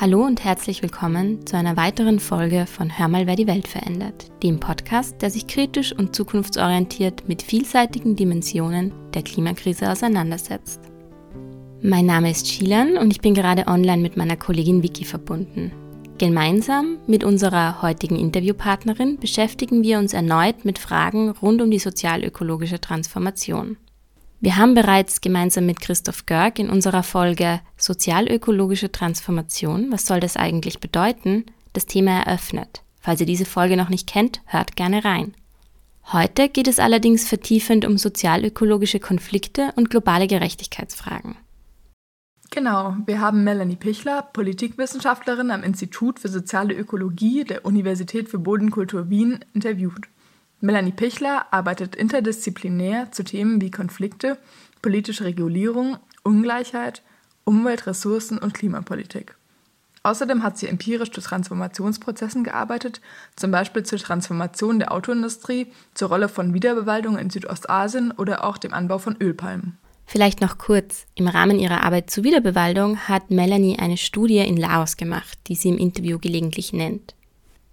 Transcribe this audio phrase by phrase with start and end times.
[0.00, 4.32] Hallo und herzlich willkommen zu einer weiteren Folge von Hör mal, wer die Welt verändert,
[4.42, 10.80] dem Podcast, der sich kritisch und zukunftsorientiert mit vielseitigen Dimensionen der Klimakrise auseinandersetzt.
[11.82, 15.70] Mein Name ist Shilan und ich bin gerade online mit meiner Kollegin Vicky verbunden.
[16.16, 22.80] Gemeinsam mit unserer heutigen Interviewpartnerin beschäftigen wir uns erneut mit Fragen rund um die sozialökologische
[22.80, 23.76] Transformation.
[24.42, 30.38] Wir haben bereits gemeinsam mit Christoph Görg in unserer Folge Sozialökologische Transformation, was soll das
[30.38, 32.82] eigentlich bedeuten, das Thema eröffnet.
[33.02, 35.34] Falls ihr diese Folge noch nicht kennt, hört gerne rein.
[36.10, 41.36] Heute geht es allerdings vertiefend um sozialökologische Konflikte und globale Gerechtigkeitsfragen.
[42.50, 49.10] Genau, wir haben Melanie Pichler, Politikwissenschaftlerin am Institut für soziale Ökologie der Universität für Bodenkultur
[49.10, 50.08] Wien, interviewt.
[50.62, 54.36] Melanie Pichler arbeitet interdisziplinär zu Themen wie Konflikte,
[54.82, 57.02] politische Regulierung, Ungleichheit,
[57.44, 59.36] Umwelt, Ressourcen und Klimapolitik.
[60.02, 63.00] Außerdem hat sie empirisch zu Transformationsprozessen gearbeitet,
[63.36, 68.72] zum Beispiel zur Transformation der Autoindustrie, zur Rolle von Wiederbewaldung in Südostasien oder auch dem
[68.72, 69.78] Anbau von Ölpalmen.
[70.06, 71.06] Vielleicht noch kurz.
[71.14, 75.68] Im Rahmen ihrer Arbeit zur Wiederbewaldung hat Melanie eine Studie in Laos gemacht, die sie
[75.68, 77.14] im Interview gelegentlich nennt.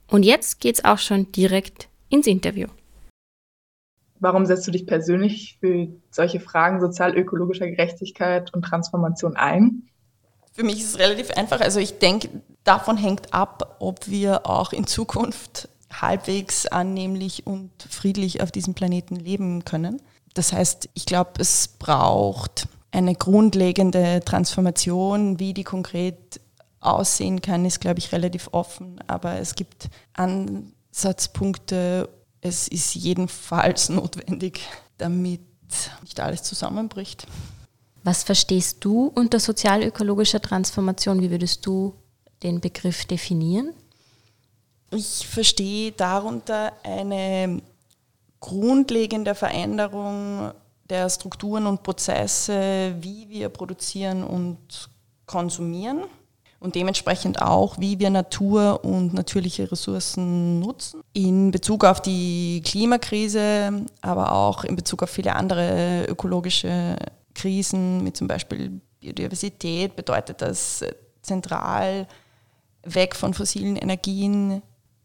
[0.07, 2.67] Und jetzt geht's auch schon direkt ins Interview.
[4.19, 9.83] Warum setzt du dich persönlich für solche Fragen sozial-ökologischer Gerechtigkeit und Transformation ein?
[10.53, 11.61] Für mich ist es relativ einfach.
[11.61, 12.29] Also ich denke,
[12.63, 19.15] davon hängt ab, ob wir auch in Zukunft halbwegs annehmlich und friedlich auf diesem Planeten
[19.15, 20.01] leben können.
[20.33, 26.39] Das heißt, ich glaube, es braucht eine grundlegende Transformation, wie die konkret
[26.79, 28.99] aussehen kann, ist, glaube ich, relativ offen.
[29.07, 32.09] Aber es gibt Ansatzpunkte,
[32.41, 34.61] es ist jedenfalls notwendig,
[34.97, 35.41] damit
[36.01, 37.27] nicht alles zusammenbricht.
[38.03, 41.21] Was verstehst du unter sozialökologischer Transformation?
[41.21, 41.93] Wie würdest du
[42.41, 43.73] den Begriff definieren?
[44.91, 47.61] Ich verstehe darunter eine
[48.39, 50.51] grundlegende Veränderung
[50.89, 54.89] der Strukturen und Prozesse, wie wir produzieren und
[55.25, 56.05] konsumieren
[56.59, 61.01] und dementsprechend auch, wie wir Natur und natürliche Ressourcen nutzen.
[61.13, 66.95] In Bezug auf die Klimakrise, aber auch in Bezug auf viele andere ökologische
[67.35, 70.83] Krisen, wie zum Beispiel Biodiversität, bedeutet das
[71.21, 72.07] zentral
[72.83, 74.61] weg von fossilen Energien,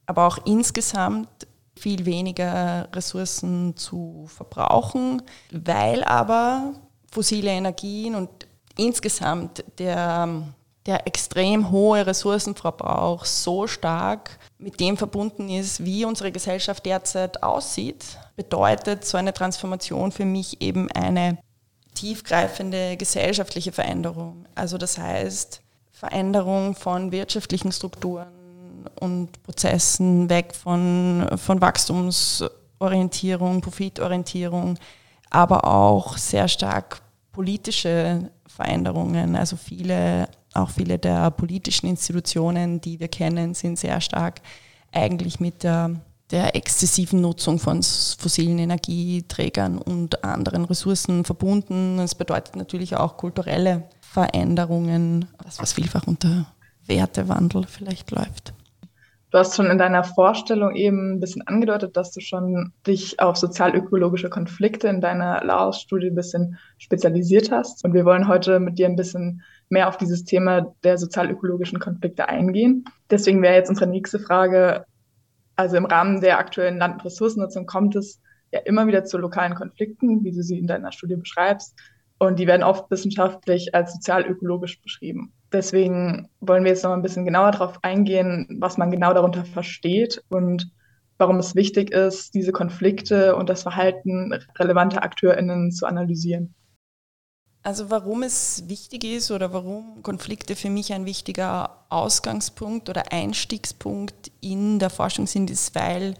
[0.06, 1.28] aber auch insgesamt
[1.76, 6.74] viel weniger Ressourcen zu verbrauchen, weil aber
[7.10, 8.30] fossile Energien und
[8.76, 10.42] insgesamt der
[10.86, 18.18] der extrem hohe Ressourcenverbrauch so stark mit dem verbunden ist, wie unsere Gesellschaft derzeit aussieht,
[18.36, 21.38] bedeutet so eine Transformation für mich eben eine
[21.94, 24.46] tiefgreifende gesellschaftliche Veränderung.
[24.54, 25.60] Also das heißt
[25.92, 28.32] Veränderung von wirtschaftlichen Strukturen
[28.98, 34.78] und Prozessen weg von, von Wachstumsorientierung, Profitorientierung,
[35.30, 43.08] aber auch sehr stark politische Veränderungen, also viele auch viele der politischen Institutionen, die wir
[43.08, 44.40] kennen, sind sehr stark
[44.92, 45.90] eigentlich mit der,
[46.30, 51.96] der exzessiven Nutzung von fossilen Energieträgern und anderen Ressourcen verbunden.
[51.98, 56.46] Das bedeutet natürlich auch kulturelle Veränderungen, das was vielfach unter
[56.86, 58.52] Wertewandel vielleicht läuft.
[59.32, 63.38] Du hast schon in deiner Vorstellung eben ein bisschen angedeutet, dass du schon dich auf
[63.38, 67.82] sozial-ökologische Konflikte in deiner Laos-Studie ein bisschen spezialisiert hast.
[67.82, 69.42] Und wir wollen heute mit dir ein bisschen
[69.72, 72.84] mehr auf dieses Thema der sozial-ökologischen Konflikte eingehen.
[73.10, 74.84] Deswegen wäre jetzt unsere nächste Frage,
[75.56, 78.20] also im Rahmen der aktuellen Land- und Ressourcennutzung kommt es
[78.52, 81.74] ja immer wieder zu lokalen Konflikten, wie du sie in deiner Studie beschreibst.
[82.18, 85.32] Und die werden oft wissenschaftlich als sozial-ökologisch beschrieben.
[85.52, 90.22] Deswegen wollen wir jetzt noch ein bisschen genauer darauf eingehen, was man genau darunter versteht
[90.28, 90.70] und
[91.18, 96.54] warum es wichtig ist, diese Konflikte und das Verhalten relevanter AkteurInnen zu analysieren.
[97.64, 104.32] Also warum es wichtig ist oder warum Konflikte für mich ein wichtiger Ausgangspunkt oder Einstiegspunkt
[104.40, 106.16] in der Forschung sind, ist, weil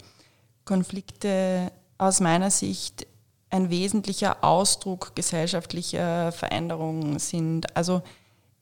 [0.63, 3.05] Konflikte aus meiner Sicht
[3.49, 7.75] ein wesentlicher Ausdruck gesellschaftlicher Veränderungen sind.
[7.75, 8.01] Also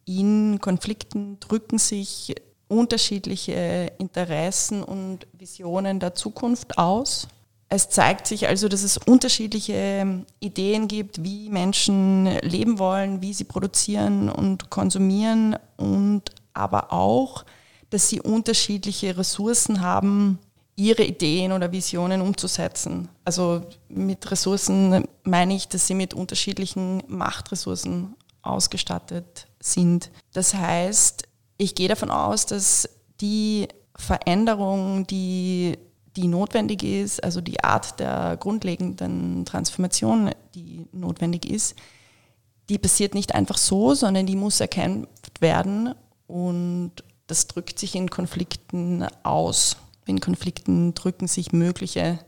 [0.06, 2.36] in Konflikten drücken sich
[2.68, 7.28] unterschiedliche Interessen und Visionen der Zukunft aus.
[7.74, 13.46] Es zeigt sich also, dass es unterschiedliche Ideen gibt, wie Menschen leben wollen, wie sie
[13.46, 16.24] produzieren und konsumieren und
[16.54, 17.46] aber auch,
[17.90, 20.38] dass sie unterschiedliche Ressourcen haben,
[20.76, 23.08] ihre Ideen oder Visionen umzusetzen.
[23.24, 30.12] Also mit Ressourcen meine ich, dass sie mit unterschiedlichen Machtressourcen ausgestattet sind.
[30.34, 31.24] Das heißt,
[31.58, 32.90] ich gehe davon aus, dass
[33.22, 35.78] die Veränderung, die,
[36.16, 41.76] die notwendig ist, also die Art der grundlegenden Transformation, die notwendig ist,
[42.70, 45.94] die passiert nicht einfach so, sondern die muss erkämpft werden
[46.28, 46.92] und
[47.28, 49.78] das drückt sich in Konflikten aus.
[50.06, 52.20] In Konflikten drücken sich mögliche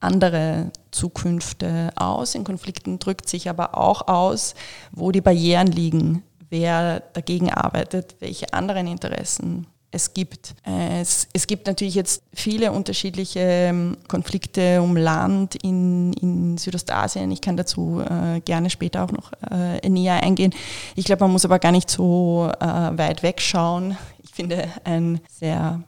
[0.00, 2.34] andere Zukünfte aus.
[2.34, 4.54] In Konflikten drückt sich aber auch aus,
[4.92, 9.66] wo die Barrieren liegen, wer dagegen arbeitet, welche anderen Interessen
[9.96, 10.54] es gibt.
[10.62, 17.30] Es, es gibt natürlich jetzt viele unterschiedliche ähm, Konflikte um Land in, in Südostasien.
[17.32, 20.54] Ich kann dazu äh, gerne später auch noch äh, näher eingehen.
[20.94, 23.96] Ich glaube, man muss aber gar nicht so äh, weit wegschauen.
[24.22, 25.82] Ich finde ein sehr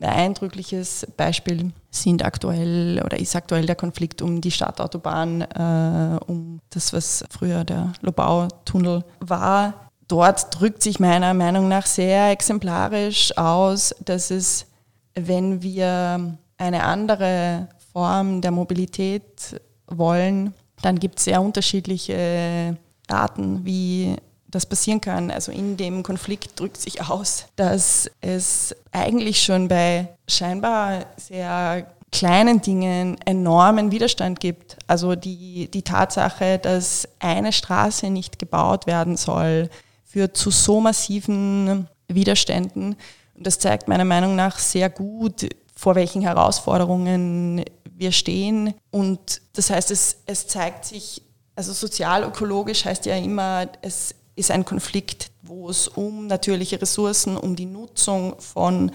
[0.00, 6.92] eindrückliches Beispiel sind aktuell oder ist aktuell der Konflikt um die Stadtautobahn, äh, um das,
[6.94, 14.30] was früher der Lobau-Tunnel war dort drückt sich meiner Meinung nach sehr exemplarisch aus, dass
[14.30, 14.66] es,
[15.14, 22.76] wenn wir eine andere Form der Mobilität wollen, dann gibt es sehr unterschiedliche
[23.08, 24.16] Arten, wie
[24.48, 25.30] das passieren kann.
[25.30, 32.60] Also in dem Konflikt drückt sich aus, dass es eigentlich schon bei scheinbar sehr kleinen
[32.60, 34.76] Dingen enormen Widerstand gibt.
[34.88, 39.70] Also die, die Tatsache, dass eine Straße nicht gebaut werden soll,
[40.10, 42.96] führt zu so massiven Widerständen.
[43.34, 47.64] Und das zeigt meiner Meinung nach sehr gut, vor welchen Herausforderungen
[47.96, 48.74] wir stehen.
[48.90, 51.22] Und das heißt, es, es zeigt sich,
[51.54, 57.54] also sozialökologisch heißt ja immer, es ist ein Konflikt, wo es um natürliche Ressourcen, um
[57.54, 58.90] die Nutzung von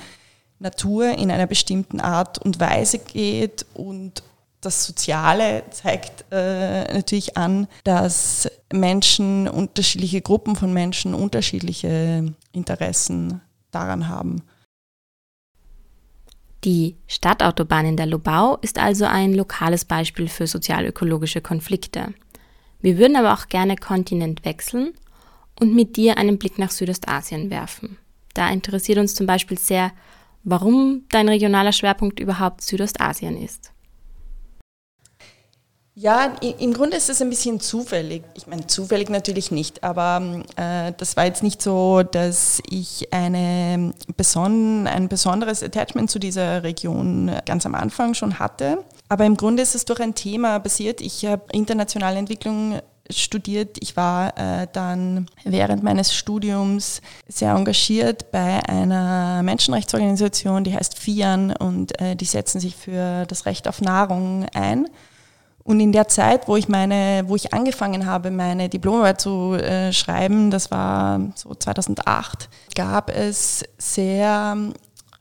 [0.60, 4.22] Natur in einer bestimmten Art und Weise geht und
[4.66, 13.42] das Soziale zeigt äh, natürlich an, dass Menschen, unterschiedliche Gruppen von Menschen unterschiedliche Interessen
[13.72, 14.42] daran haben.
[16.64, 22.16] Die Stadtautobahn in der Lobau ist also ein lokales Beispiel für sozialökologische Konflikte.
[22.82, 24.94] Wir würden aber auch gerne Kontinent wechseln
[25.60, 27.98] und mit dir einen Blick nach Südostasien werfen.
[28.34, 29.92] Da interessiert uns zum Beispiel sehr,
[30.44, 33.75] warum dein regionaler Schwerpunkt überhaupt Südostasien ist.
[35.98, 38.24] Ja, im Grunde ist es ein bisschen zufällig.
[38.34, 43.94] Ich meine, zufällig natürlich nicht, aber äh, das war jetzt nicht so, dass ich eine
[44.18, 48.80] beson ein besonderes Attachment zu dieser Region ganz am Anfang schon hatte.
[49.08, 51.00] Aber im Grunde ist es durch ein Thema basiert.
[51.00, 53.78] Ich habe internationale Entwicklung studiert.
[53.80, 61.56] Ich war äh, dann während meines Studiums sehr engagiert bei einer Menschenrechtsorganisation, die heißt FIAN
[61.56, 64.90] und äh, die setzen sich für das Recht auf Nahrung ein.
[65.68, 69.92] Und in der Zeit, wo ich meine, wo ich angefangen habe, meine Diplomarbeit zu äh,
[69.92, 74.56] schreiben, das war so 2008, gab es sehr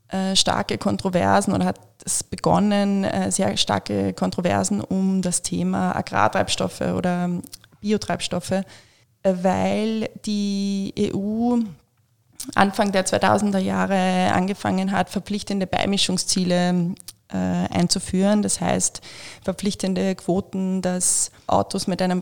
[0.08, 6.82] äh, starke Kontroversen oder hat es begonnen, äh, sehr starke Kontroversen um das Thema Agrartreibstoffe
[6.82, 7.31] oder
[7.81, 8.64] Biotreibstoffe, äh,
[9.23, 11.56] weil die EU
[12.55, 16.94] Anfang der 2000er Jahre angefangen hat, verpflichtende Beimischungsziele
[17.28, 18.42] einzuführen.
[18.42, 19.00] Das heißt,
[19.42, 22.20] verpflichtende Quoten, dass Autos mit einem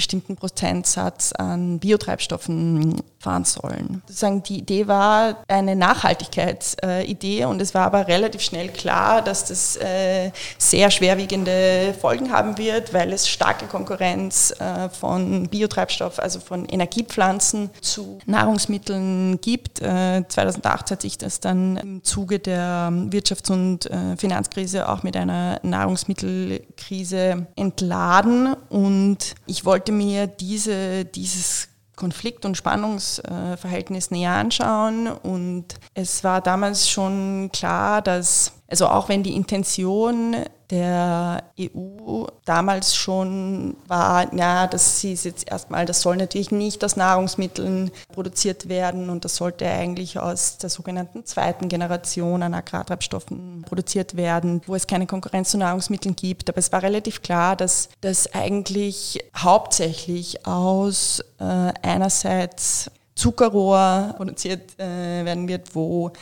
[0.00, 4.02] bestimmten Prozentsatz an Biotreibstoffen fahren sollen.
[4.06, 9.76] Sozusagen die Idee war eine Nachhaltigkeitsidee und es war aber relativ schnell klar, dass das
[9.76, 16.64] äh, sehr schwerwiegende Folgen haben wird, weil es starke Konkurrenz äh, von Biotreibstoff, also von
[16.64, 19.80] Energiepflanzen zu Nahrungsmitteln gibt.
[19.80, 25.60] 2008 äh, hat sich das dann im Zuge der Wirtschafts- und Finanzkrise auch mit einer
[25.62, 35.06] Nahrungsmittelkrise entladen und ich wollte mir diese, dieses Konflikt- und Spannungsverhältnis näher anschauen.
[35.06, 40.36] Und es war damals schon klar, dass, also auch wenn die Intention
[40.70, 46.96] der EU damals schon war, ja, das ist jetzt erstmal, das soll natürlich nicht aus
[46.96, 54.16] Nahrungsmitteln produziert werden und das sollte eigentlich aus der sogenannten zweiten Generation an Agrartreibstoffen produziert
[54.16, 56.48] werden, wo es keine Konkurrenz zu Nahrungsmitteln gibt.
[56.48, 65.24] Aber es war relativ klar, dass das eigentlich hauptsächlich aus äh, einerseits Zuckerrohr produziert äh,
[65.24, 66.12] werden wird, wo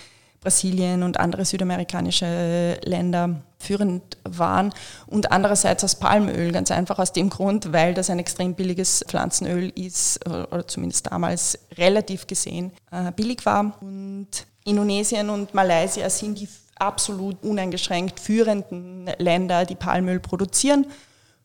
[0.41, 4.73] Brasilien und andere südamerikanische Länder führend waren
[5.07, 9.73] und andererseits aus Palmöl, ganz einfach aus dem Grund, weil das ein extrem billiges Pflanzenöl
[9.75, 13.77] ist oder zumindest damals relativ gesehen äh, billig war.
[13.81, 14.29] Und
[14.65, 20.87] Indonesien und Malaysia sind die absolut uneingeschränkt führenden Länder, die Palmöl produzieren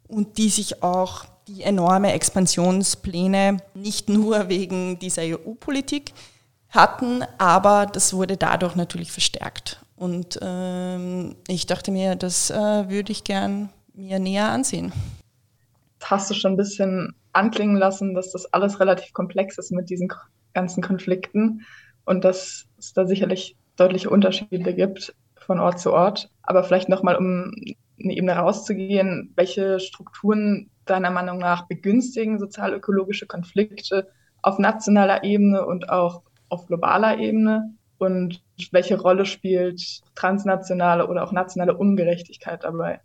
[0.07, 6.13] und die sich auch die enorme Expansionspläne nicht nur wegen dieser EU-Politik,
[6.75, 9.79] hatten, aber das wurde dadurch natürlich verstärkt.
[9.95, 14.91] Und ähm, ich dachte mir, das äh, würde ich gern mir näher ansehen.
[16.03, 20.11] Hast du schon ein bisschen anklingen lassen, dass das alles relativ komplex ist mit diesen
[20.53, 21.65] ganzen Konflikten
[22.05, 26.29] und dass es da sicherlich deutliche Unterschiede gibt von Ort zu Ort.
[26.41, 27.53] Aber vielleicht nochmal, um
[28.01, 34.09] eine Ebene rauszugehen, welche Strukturen deiner Meinung nach begünstigen sozialökologische Konflikte
[34.41, 36.21] auf nationaler Ebene und auch
[36.53, 37.73] auf globaler Ebene?
[37.97, 38.41] Und
[38.71, 42.99] welche Rolle spielt transnationale oder auch nationale Ungerechtigkeit dabei?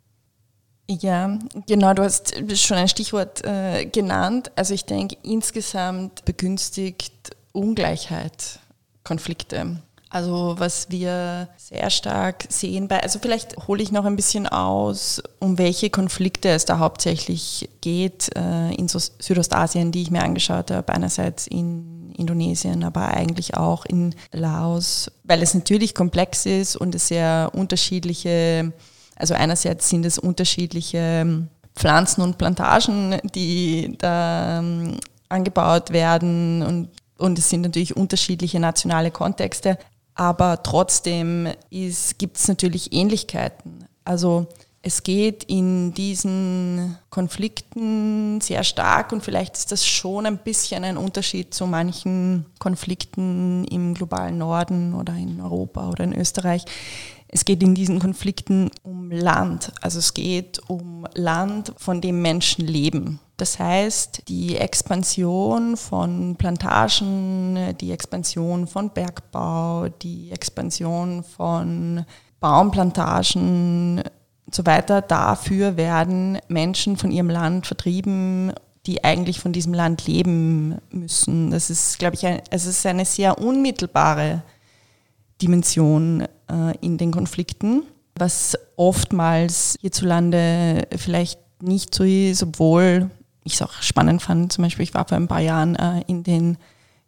[0.89, 1.37] Ja,
[1.67, 4.51] genau, du hast schon ein Stichwort äh, genannt.
[4.55, 8.59] Also ich denke, insgesamt begünstigt Ungleichheit
[9.03, 9.77] Konflikte.
[10.11, 15.21] Also was wir sehr stark sehen bei, also vielleicht hole ich noch ein bisschen aus,
[15.39, 20.91] um welche Konflikte es da hauptsächlich geht äh, in Südostasien, die ich mir angeschaut habe,
[20.91, 27.07] einerseits in Indonesien, aber eigentlich auch in Laos, weil es natürlich komplex ist und es
[27.07, 28.73] sehr unterschiedliche,
[29.15, 34.97] also einerseits sind es unterschiedliche Pflanzen und Plantagen, die da ähm,
[35.29, 36.89] angebaut werden und
[37.19, 39.77] und es sind natürlich unterschiedliche nationale Kontexte
[40.19, 43.85] aber trotzdem gibt es natürlich Ähnlichkeiten.
[44.03, 44.47] Also
[44.81, 50.97] es geht in diesen Konflikten sehr stark und vielleicht ist das schon ein bisschen ein
[50.97, 56.65] Unterschied zu manchen Konflikten im globalen Norden oder in Europa oder in Österreich.
[57.29, 59.71] Es geht in diesen Konflikten um Land.
[59.79, 63.21] Also es geht um Land, von dem Menschen leben.
[63.39, 72.05] Das heißt, die Expansion von Plantagen, die Expansion von Bergbau, die Expansion von
[72.41, 74.01] Baumplantagen
[74.45, 78.51] und so weiter, dafür werden Menschen von ihrem Land vertrieben,
[78.85, 81.51] die eigentlich von diesem Land leben müssen.
[81.51, 84.43] Das ist, glaube ich, ein, es ist eine sehr unmittelbare
[85.41, 87.83] Dimension äh, in den Konflikten,
[88.17, 93.09] was oftmals hierzulande vielleicht nicht so ist, obwohl
[93.43, 94.53] ich es auch spannend fand.
[94.53, 96.57] Zum Beispiel, ich war vor ein paar Jahren äh, in den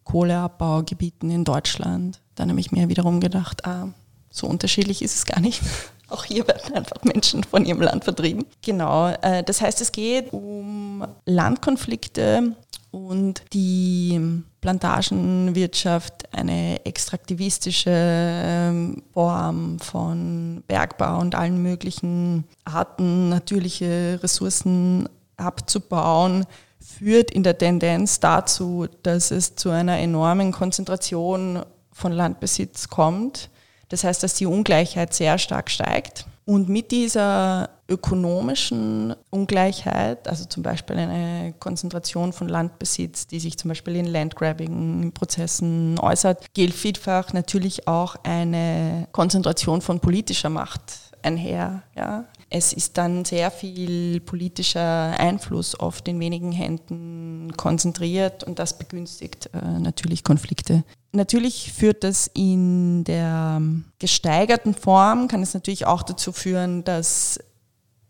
[0.03, 2.21] Kohleabbaugebieten in Deutschland.
[2.35, 3.89] Dann habe ich mir wiederum gedacht, ah,
[4.29, 5.61] so unterschiedlich ist es gar nicht.
[6.09, 8.45] Auch hier werden einfach Menschen von ihrem Land vertrieben.
[8.61, 12.55] Genau, äh, das heißt, es geht um Landkonflikte
[12.91, 14.19] und die
[14.59, 25.07] Plantagenwirtschaft eine extraktivistische ähm, Form von Bergbau und allen möglichen Arten, natürliche Ressourcen
[25.41, 26.45] abzubauen,
[26.79, 33.50] führt in der Tendenz dazu, dass es zu einer enormen Konzentration von Landbesitz kommt.
[33.89, 36.25] Das heißt, dass die Ungleichheit sehr stark steigt.
[36.45, 43.69] Und mit dieser ökonomischen Ungleichheit, also zum Beispiel eine Konzentration von Landbesitz, die sich zum
[43.69, 51.83] Beispiel in Landgrabbing-Prozessen äußert, gilt vielfach natürlich auch eine Konzentration von politischer Macht einher.
[51.95, 52.25] Ja?
[52.49, 59.49] Es ist dann sehr viel politischer Einfluss oft in wenigen Händen konzentriert und das begünstigt
[59.53, 60.83] äh, natürlich Konflikte.
[61.13, 63.61] Natürlich führt das in der
[63.99, 67.39] gesteigerten Form, kann es natürlich auch dazu führen, dass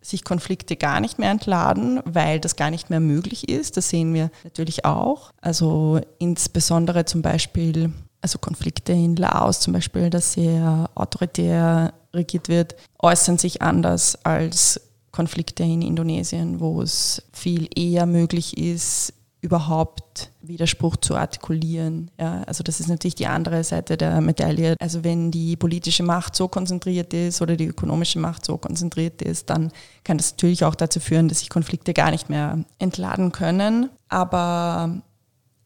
[0.01, 3.77] sich Konflikte gar nicht mehr entladen, weil das gar nicht mehr möglich ist.
[3.77, 5.31] Das sehen wir natürlich auch.
[5.41, 12.75] Also insbesondere zum Beispiel, also Konflikte in Laos zum Beispiel, das sehr autoritär regiert wird,
[12.99, 20.97] äußern sich anders als Konflikte in Indonesien, wo es viel eher möglich ist, überhaupt Widerspruch
[20.97, 22.11] zu artikulieren.
[22.19, 24.75] Ja, also das ist natürlich die andere Seite der Medaille.
[24.79, 29.49] Also wenn die politische Macht so konzentriert ist oder die ökonomische Macht so konzentriert ist,
[29.49, 29.71] dann
[30.03, 33.89] kann das natürlich auch dazu führen, dass sich Konflikte gar nicht mehr entladen können.
[34.09, 35.01] Aber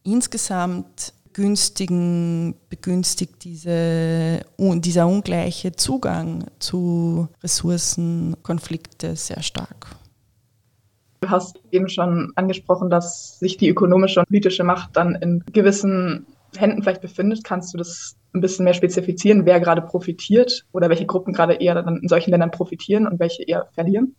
[0.04, 9.88] insgesamt begünstigen, begünstigt diese, dieser ungleiche Zugang zu Ressourcen, Konflikte sehr stark.
[11.20, 16.26] Du hast eben schon angesprochen, dass sich die ökonomische und politische Macht dann in gewissen
[16.56, 17.44] Händen vielleicht befindet.
[17.44, 21.76] Kannst du das ein bisschen mehr spezifizieren, wer gerade profitiert oder welche Gruppen gerade eher
[21.76, 24.16] dann in solchen Ländern profitieren und welche eher verlieren?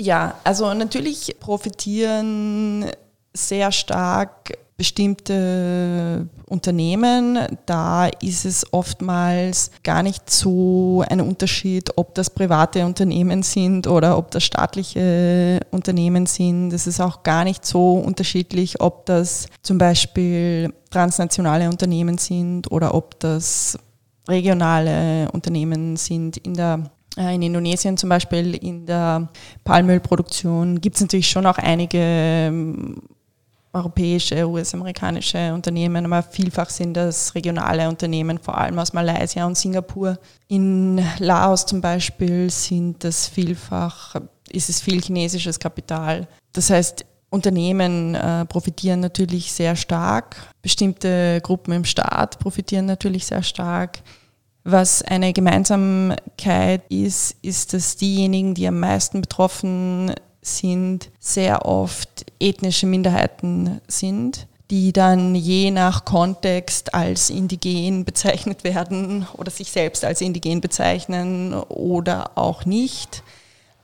[0.00, 2.86] Ja, also natürlich profitieren
[3.34, 12.28] sehr stark bestimmte Unternehmen, da ist es oftmals gar nicht so ein Unterschied, ob das
[12.30, 16.72] private Unternehmen sind oder ob das staatliche Unternehmen sind.
[16.72, 22.94] Es ist auch gar nicht so unterschiedlich, ob das zum Beispiel transnationale Unternehmen sind oder
[22.94, 23.78] ob das
[24.28, 26.36] regionale Unternehmen sind.
[26.38, 29.28] In der äh, in Indonesien zum Beispiel in der
[29.62, 32.52] Palmölproduktion gibt es natürlich schon auch einige
[33.74, 40.18] europäische, US-amerikanische Unternehmen, aber vielfach sind das regionale Unternehmen, vor allem aus Malaysia und Singapur.
[40.48, 44.14] In Laos zum Beispiel sind das vielfach,
[44.50, 46.28] ist es viel chinesisches Kapital.
[46.52, 53.42] Das heißt, Unternehmen äh, profitieren natürlich sehr stark, bestimmte Gruppen im Staat profitieren natürlich sehr
[53.42, 53.98] stark.
[54.62, 60.14] Was eine Gemeinsamkeit ist, ist, dass diejenigen, die am meisten betroffen
[60.44, 69.26] sind, sehr oft ethnische Minderheiten sind, die dann je nach Kontext als indigen bezeichnet werden
[69.36, 73.22] oder sich selbst als indigen bezeichnen oder auch nicht.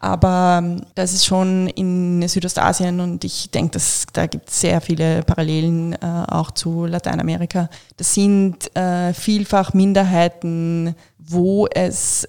[0.03, 4.81] Aber ähm, das ist schon in Südostasien und ich denke, dass da gibt es sehr
[4.81, 7.69] viele Parallelen äh, auch zu Lateinamerika.
[7.99, 12.27] Das sind äh, vielfach Minderheiten, wo es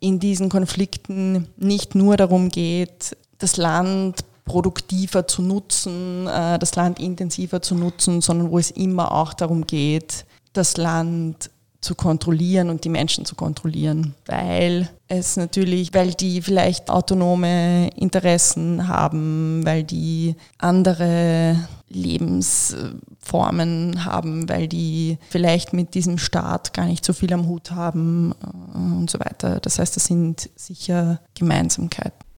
[0.00, 7.00] in diesen Konflikten nicht nur darum geht, das Land produktiver zu nutzen, äh, das Land
[7.00, 12.84] intensiver zu nutzen, sondern wo es immer auch darum geht, das Land zu kontrollieren und
[12.84, 20.36] die Menschen zu kontrollieren, weil es natürlich, weil die vielleicht autonome Interessen haben, weil die
[20.58, 21.56] andere
[21.88, 28.34] Lebensformen haben, weil die vielleicht mit diesem Staat gar nicht so viel am Hut haben
[28.42, 29.60] äh, und so weiter.
[29.60, 32.29] Das heißt, das sind sicher Gemeinsamkeiten.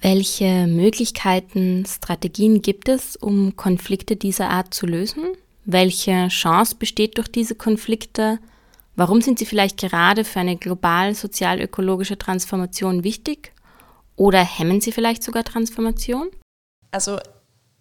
[0.00, 5.24] Welche Möglichkeiten, Strategien gibt es, um Konflikte dieser Art zu lösen?
[5.66, 8.38] Welche Chance besteht durch diese Konflikte?
[8.96, 13.52] Warum sind sie vielleicht gerade für eine global sozial-ökologische Transformation wichtig?
[14.16, 16.28] Oder hemmen sie vielleicht sogar Transformation?
[16.90, 17.18] Also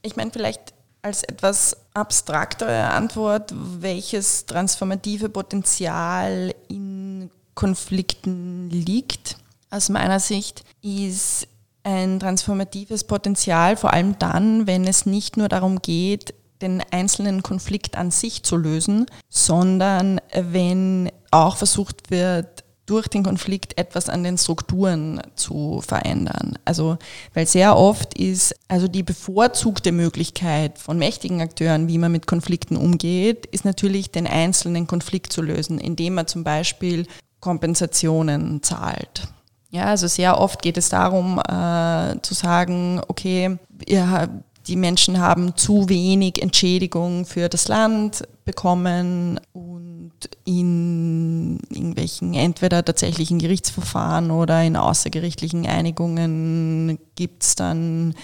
[0.01, 9.37] ich meine vielleicht als etwas abstraktere Antwort, welches transformative Potenzial in Konflikten liegt,
[9.69, 11.47] aus meiner Sicht, ist
[11.89, 17.97] ein transformatives Potenzial, vor allem dann, wenn es nicht nur darum geht, den einzelnen Konflikt
[17.97, 24.37] an sich zu lösen, sondern wenn auch versucht wird, durch den Konflikt etwas an den
[24.37, 26.57] Strukturen zu verändern.
[26.65, 26.97] Also,
[27.35, 32.75] weil sehr oft ist also die bevorzugte Möglichkeit von mächtigen Akteuren, wie man mit Konflikten
[32.75, 37.05] umgeht, ist natürlich den einzelnen Konflikt zu lösen, indem man zum Beispiel
[37.39, 39.27] Kompensationen zahlt.
[39.71, 44.27] Ja, also sehr oft geht es darum äh, zu sagen, okay, ja,
[44.67, 50.11] die Menschen haben zu wenig Entschädigung für das Land bekommen und
[50.45, 58.15] in irgendwelchen entweder tatsächlichen Gerichtsverfahren oder in außergerichtlichen Einigungen gibt es dann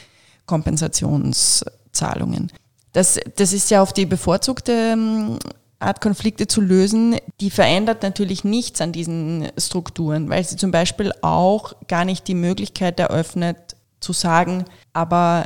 [0.46, 2.52] Kompensationszahlungen.
[2.92, 5.40] Das, das ist ja auf die bevorzugte ähm,
[5.80, 11.12] Art Konflikte zu lösen, die verändert natürlich nichts an diesen Strukturen, weil sie zum Beispiel
[11.22, 15.46] auch gar nicht die Möglichkeit eröffnet zu sagen, aber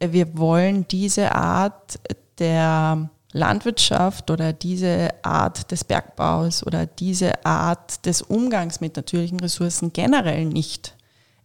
[0.00, 1.98] wir wollen diese Art
[2.38, 9.92] der Landwirtschaft oder diese Art des Bergbaus oder diese Art des Umgangs mit natürlichen Ressourcen
[9.92, 10.96] generell nicht.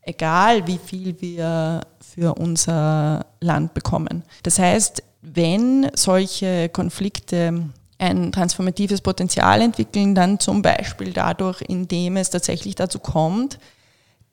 [0.02, 4.24] Egal wie viel wir für unser Land bekommen.
[4.44, 12.30] Das heißt, wenn solche Konflikte ein transformatives Potenzial entwickeln, dann zum Beispiel dadurch, indem es
[12.30, 13.58] tatsächlich dazu kommt,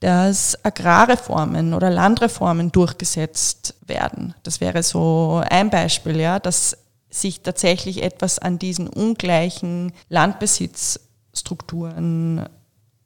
[0.00, 4.34] dass Agrarreformen oder Landreformen durchgesetzt werden.
[4.42, 6.76] Das wäre so ein Beispiel, ja, dass
[7.08, 12.46] sich tatsächlich etwas an diesen ungleichen Landbesitzstrukturen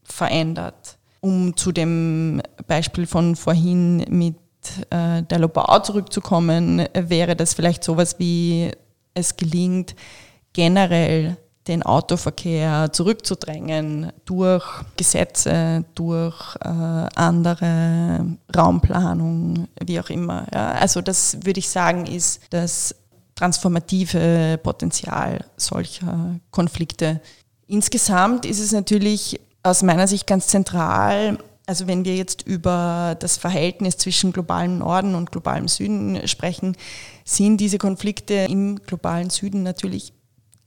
[0.03, 0.99] verändert.
[1.21, 4.35] Um zu dem Beispiel von vorhin mit
[4.91, 8.73] äh, der Lobau zurückzukommen, wäre das vielleicht sowas wie
[9.15, 9.95] es gelingt,
[10.59, 11.37] generell
[11.69, 14.65] den Autoverkehr zurückzudrängen durch
[14.97, 20.49] Gesetze, durch äh, andere Raumplanung, wie auch immer.
[20.53, 20.73] Ja.
[20.73, 22.93] Also das würde ich sagen, ist das
[23.37, 27.21] transformative Potenzial solcher Konflikte.
[27.69, 33.37] Insgesamt ist es natürlich aus meiner Sicht ganz zentral, also wenn wir jetzt über das
[33.37, 36.77] Verhältnis zwischen globalem Norden und globalem Süden sprechen,
[37.25, 40.15] sind diese Konflikte im globalen Süden natürlich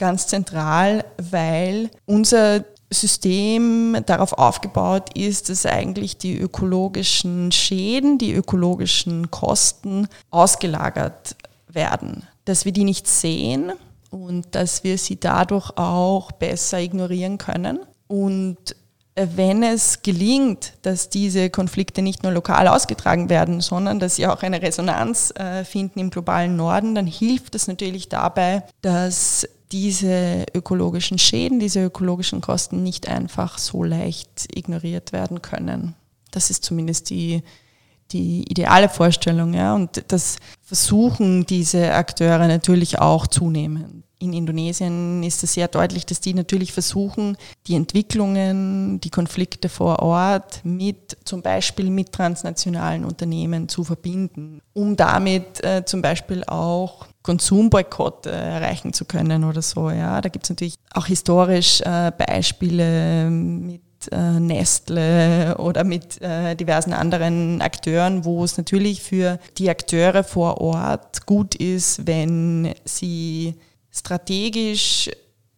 [0.01, 9.29] ganz zentral, weil unser System darauf aufgebaut ist, dass eigentlich die ökologischen Schäden, die ökologischen
[9.29, 11.35] Kosten ausgelagert
[11.67, 12.23] werden.
[12.45, 13.73] Dass wir die nicht sehen
[14.09, 17.79] und dass wir sie dadurch auch besser ignorieren können.
[18.07, 18.75] Und
[19.15, 24.41] wenn es gelingt, dass diese Konflikte nicht nur lokal ausgetragen werden, sondern dass sie auch
[24.41, 31.17] eine Resonanz äh, finden im globalen Norden, dann hilft es natürlich dabei, dass diese ökologischen
[31.17, 35.95] Schäden, diese ökologischen Kosten nicht einfach so leicht ignoriert werden können.
[36.31, 37.43] Das ist zumindest die,
[38.11, 39.53] die ideale Vorstellung.
[39.53, 39.75] Ja?
[39.75, 44.03] Und das versuchen diese Akteure natürlich auch zunehmend.
[44.21, 49.97] In Indonesien ist es sehr deutlich, dass die natürlich versuchen, die Entwicklungen, die Konflikte vor
[49.99, 57.07] Ort mit zum Beispiel mit transnationalen Unternehmen zu verbinden, um damit äh, zum Beispiel auch
[57.23, 59.89] Konsumboykotte erreichen zu können oder so.
[59.89, 63.81] Ja, da gibt es natürlich auch historisch äh, Beispiele mit
[64.11, 70.61] äh, Nestle oder mit äh, diversen anderen Akteuren, wo es natürlich für die Akteure vor
[70.61, 73.55] Ort gut ist, wenn sie
[73.91, 75.09] strategisch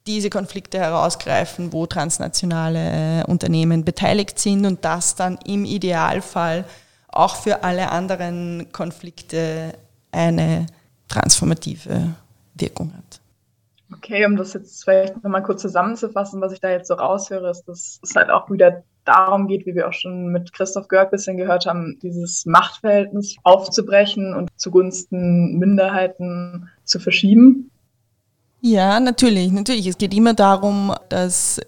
[0.05, 6.65] diese Konflikte herausgreifen, wo transnationale Unternehmen beteiligt sind und das dann im Idealfall
[7.07, 9.73] auch für alle anderen Konflikte
[10.11, 10.65] eine
[11.07, 12.15] transformative
[12.55, 13.21] Wirkung hat.
[13.95, 17.63] Okay, um das jetzt vielleicht nochmal kurz zusammenzufassen, was ich da jetzt so raushöre, ist,
[17.65, 21.37] dass es halt auch wieder darum geht, wie wir auch schon mit Christoph Görg bisschen
[21.37, 27.69] gehört haben, dieses Machtverhältnis aufzubrechen und zugunsten Minderheiten zu verschieben.
[28.65, 29.87] Ja, natürlich, natürlich.
[29.87, 31.59] Es geht immer darum, dass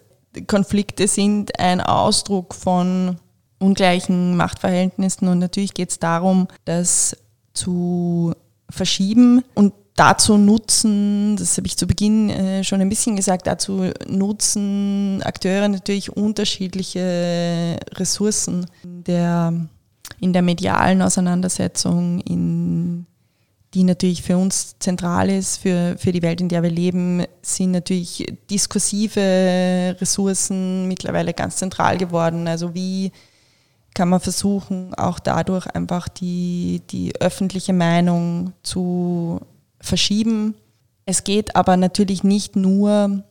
[0.48, 3.18] Konflikte sind ein Ausdruck von
[3.60, 7.18] ungleichen Machtverhältnissen und natürlich geht es darum, das
[7.54, 8.34] zu
[8.70, 13.92] verschieben und dazu nutzen, das habe ich zu Beginn äh, schon ein bisschen gesagt, dazu
[14.08, 19.54] nutzen Akteure natürlich unterschiedliche Ressourcen in der,
[20.22, 23.06] in der medialen Auseinandersetzung, in
[23.76, 27.72] die natürlich für uns zentral ist, für, für die Welt, in der wir leben, sind
[27.72, 32.48] natürlich diskursive Ressourcen mittlerweile ganz zentral geworden.
[32.48, 33.12] Also wie
[33.94, 39.42] kann man versuchen, auch dadurch einfach die, die öffentliche Meinung zu
[39.82, 40.56] verschieben.
[41.06, 43.24] Es geht aber natürlich nicht nur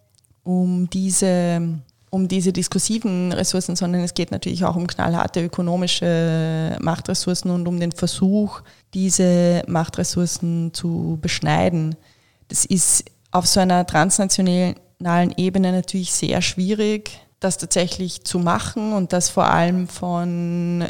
[0.42, 1.80] um diese,
[2.10, 7.80] um diese diskursiven Ressourcen, sondern es geht natürlich auch um knallharte ökonomische Machtressourcen und um
[7.80, 8.60] den Versuch,
[8.94, 11.96] diese Machtressourcen zu beschneiden.
[12.48, 19.12] Das ist auf so einer transnationalen Ebene natürlich sehr schwierig das tatsächlich zu machen und
[19.12, 20.84] das vor allem von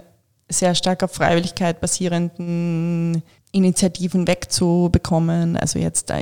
[0.49, 5.57] sehr stark auf Freiwilligkeit basierenden Initiativen wegzubekommen.
[5.57, 6.13] Also jetzt,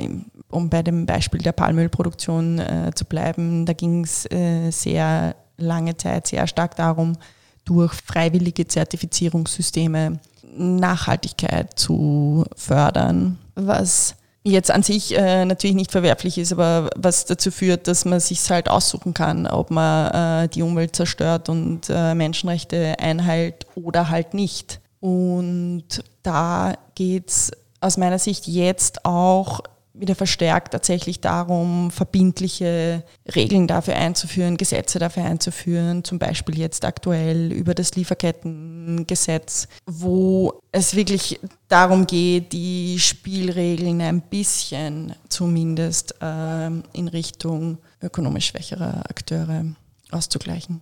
[0.49, 5.95] um bei dem Beispiel der Palmölproduktion äh, zu bleiben, da ging es äh, sehr lange
[5.97, 7.15] Zeit sehr stark darum,
[7.63, 10.19] durch freiwillige Zertifizierungssysteme
[10.57, 17.49] Nachhaltigkeit zu fördern, was jetzt an sich äh, natürlich nicht verwerflich ist, aber was dazu
[17.49, 22.13] führt, dass man sich halt aussuchen kann, ob man äh, die Umwelt zerstört und äh,
[22.13, 24.81] Menschenrechte einhält oder halt nicht.
[24.99, 29.61] Und da geht es aus meiner Sicht jetzt auch
[29.93, 33.03] wieder verstärkt tatsächlich darum, verbindliche
[33.35, 40.95] Regeln dafür einzuführen, Gesetze dafür einzuführen, zum Beispiel jetzt aktuell über das Lieferkettengesetz, wo es
[40.95, 49.65] wirklich darum geht, die Spielregeln ein bisschen zumindest äh, in Richtung ökonomisch schwächerer Akteure
[50.11, 50.81] auszugleichen.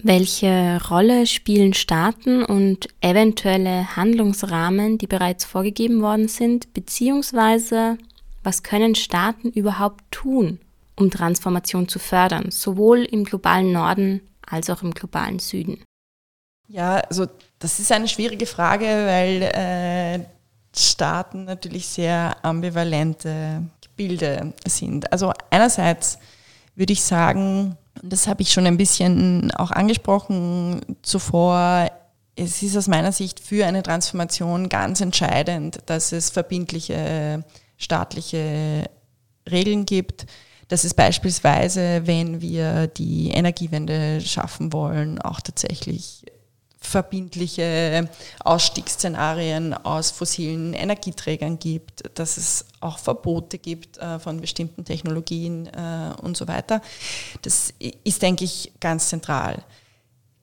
[0.00, 7.98] Welche Rolle spielen Staaten und eventuelle Handlungsrahmen, die bereits vorgegeben worden sind, beziehungsweise
[8.42, 10.60] was können Staaten überhaupt tun,
[10.96, 15.82] um Transformation zu fördern, sowohl im globalen Norden als auch im globalen Süden?
[16.68, 17.26] Ja, also
[17.58, 20.24] das ist eine schwierige Frage, weil äh,
[20.76, 25.10] Staaten natürlich sehr ambivalente Gebilde sind.
[25.12, 26.18] Also einerseits
[26.74, 31.90] würde ich sagen, das habe ich schon ein bisschen auch angesprochen zuvor,
[32.36, 37.42] es ist aus meiner Sicht für eine Transformation ganz entscheidend, dass es verbindliche
[37.78, 38.90] staatliche
[39.50, 40.26] Regeln gibt,
[40.68, 46.26] dass es beispielsweise, wenn wir die Energiewende schaffen wollen, auch tatsächlich
[46.80, 48.08] verbindliche
[48.44, 56.12] Ausstiegsszenarien aus fossilen Energieträgern gibt, dass es auch Verbote gibt äh, von bestimmten Technologien äh,
[56.22, 56.80] und so weiter.
[57.42, 59.64] Das ist, denke ich, ganz zentral.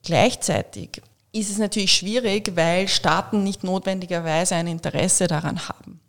[0.02, 6.00] Gleichzeitig ist es natürlich schwierig, weil Staaten nicht notwendigerweise ein Interesse daran haben.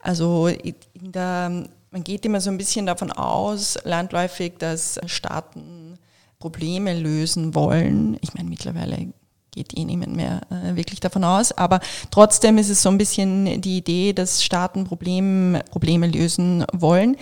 [0.00, 0.50] Also
[0.94, 5.98] der, man geht immer so ein bisschen davon aus, landläufig, dass Staaten
[6.38, 8.16] Probleme lösen wollen.
[8.22, 9.08] Ich meine, mittlerweile
[9.50, 13.60] geht eh niemand mehr äh, wirklich davon aus, aber trotzdem ist es so ein bisschen
[13.60, 17.16] die Idee, dass Staaten Problem, Probleme lösen wollen.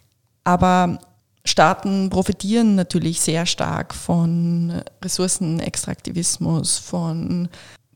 [0.44, 0.98] Aber
[1.44, 7.48] Staaten profitieren natürlich sehr stark von Ressourcenextraktivismus, von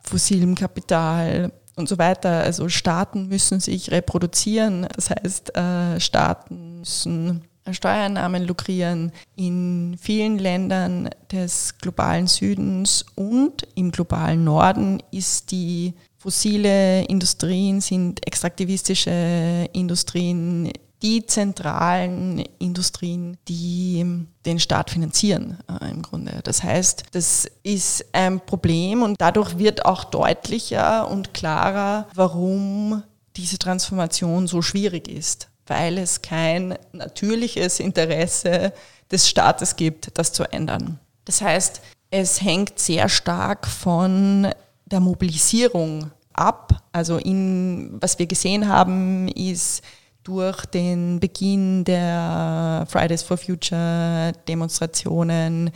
[0.02, 2.42] fossilem Kapital, und so weiter.
[2.42, 4.86] Also Staaten müssen sich reproduzieren.
[4.94, 13.92] Das heißt, äh, Staaten müssen Steuereinnahmen lukrieren in vielen Ländern des globalen Südens und im
[13.92, 24.90] globalen Norden ist die Fossile Industrien sind extraktivistische Industrien, die zentralen Industrien, die den Staat
[24.90, 26.40] finanzieren äh, im Grunde.
[26.44, 33.02] Das heißt, das ist ein Problem und dadurch wird auch deutlicher und klarer, warum
[33.36, 38.72] diese Transformation so schwierig ist, weil es kein natürliches Interesse
[39.10, 40.98] des Staates gibt, das zu ändern.
[41.24, 44.48] Das heißt, es hängt sehr stark von
[44.84, 46.82] der Mobilisierung ab.
[46.92, 49.82] Also in, was wir gesehen haben, ist
[50.24, 55.70] durch den Beginn der Fridays for Future Demonstrationen,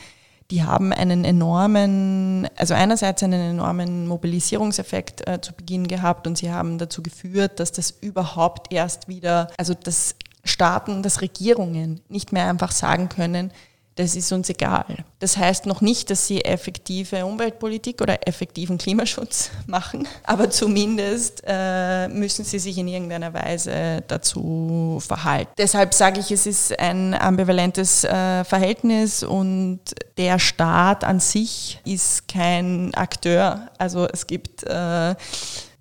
[0.50, 6.50] die haben einen enormen, also einerseits einen enormen Mobilisierungseffekt äh, zu Beginn gehabt und sie
[6.50, 12.48] haben dazu geführt, dass das überhaupt erst wieder, also dass Staaten, dass Regierungen nicht mehr
[12.48, 13.50] einfach sagen können,
[13.96, 14.84] das ist uns egal.
[15.18, 22.08] Das heißt noch nicht, dass sie effektive Umweltpolitik oder effektiven Klimaschutz machen, aber zumindest äh,
[22.08, 25.50] müssen sie sich in irgendeiner Weise dazu verhalten.
[25.58, 29.80] Deshalb sage ich, es ist ein ambivalentes äh, Verhältnis und
[30.18, 33.70] der Staat an sich ist kein Akteur.
[33.78, 35.14] Also es gibt äh,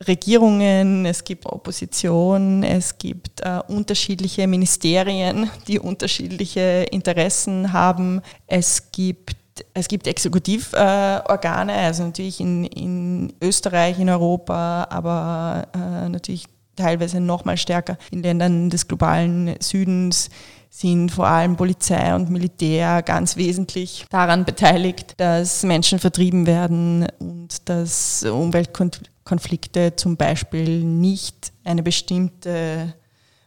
[0.06, 8.22] Regierungen, es gibt Opposition, es gibt äh, unterschiedliche Ministerien, die unterschiedliche Interessen haben.
[8.48, 9.38] Es gibt
[9.74, 17.22] es gibt Exekutivorgane, äh, also natürlich in, in Österreich, in Europa, aber äh, natürlich teilweise
[17.22, 20.30] noch mal stärker in Ländern des globalen Südens
[20.70, 27.70] sind vor allem Polizei und Militär ganz wesentlich daran beteiligt, dass Menschen vertrieben werden und
[27.70, 29.15] dass Umweltkonflikte
[29.98, 32.94] zum Beispiel nicht eine bestimmte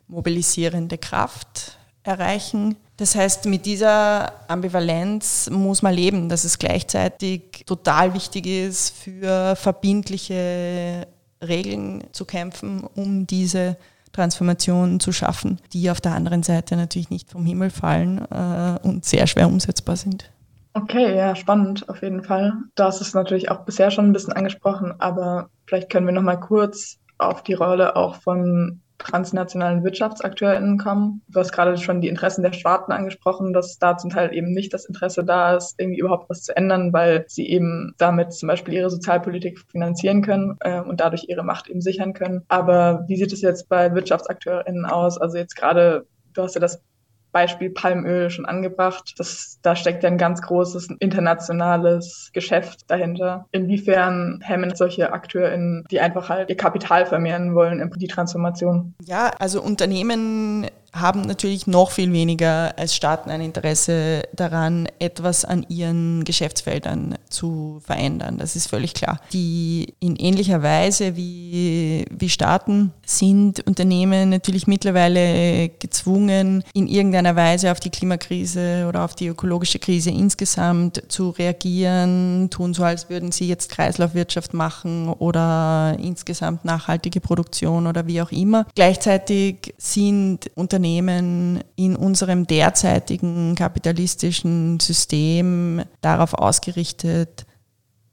[0.08, 2.76] mobilisierende Kraft erreichen.
[2.96, 9.54] Das heißt, mit dieser Ambivalenz muss man leben, dass es gleichzeitig total wichtig ist, für
[9.54, 11.06] verbindliche
[11.40, 13.76] Regeln zu kämpfen, um diese
[14.12, 19.04] Transformationen zu schaffen, die auf der anderen Seite natürlich nicht vom Himmel fallen äh, und
[19.04, 20.30] sehr schwer umsetzbar sind.
[20.74, 22.52] Okay, ja, spannend auf jeden Fall.
[22.74, 26.22] Du hast es natürlich auch bisher schon ein bisschen angesprochen, aber vielleicht können wir noch
[26.22, 31.22] mal kurz auf die Rolle auch von transnationalen WirtschaftsakteurInnen kommen.
[31.28, 34.74] Du hast gerade schon die Interessen der Staaten angesprochen, dass da zum Teil eben nicht
[34.74, 38.74] das Interesse da ist, irgendwie überhaupt was zu ändern, weil sie eben damit zum Beispiel
[38.74, 42.42] ihre Sozialpolitik finanzieren können äh, und dadurch ihre Macht eben sichern können.
[42.48, 45.18] Aber wie sieht es jetzt bei WirtschaftsakteurInnen aus?
[45.18, 46.82] Also jetzt gerade, du hast ja das
[47.32, 49.14] Beispiel Palmöl schon angebracht.
[49.18, 53.46] Das, da steckt ja ein ganz großes internationales Geschäft dahinter.
[53.52, 58.94] Inwiefern hemmen solche AkteurInnen, die einfach halt ihr Kapital vermehren wollen, die Transformation?
[59.04, 65.66] Ja, also Unternehmen haben natürlich noch viel weniger als Staaten ein Interesse daran, etwas an
[65.68, 68.38] ihren Geschäftsfeldern zu verändern.
[68.38, 69.20] Das ist völlig klar.
[69.32, 77.70] Die in ähnlicher Weise wie, wie Staaten sind Unternehmen natürlich mittlerweile gezwungen, in irgendeiner Weise
[77.70, 83.30] auf die Klimakrise oder auf die ökologische Krise insgesamt zu reagieren, tun so, als würden
[83.30, 88.66] sie jetzt Kreislaufwirtschaft machen oder insgesamt nachhaltige Produktion oder wie auch immer.
[88.74, 97.46] Gleichzeitig sind Unternehmen Unternehmen in unserem derzeitigen kapitalistischen System darauf ausgerichtet,